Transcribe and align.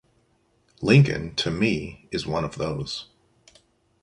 Lincoln, 0.81 1.35
to 1.35 1.51
me, 1.51 2.07
is 2.11 2.25
one 2.25 2.43
of 2.43 2.55
those. 2.55 3.05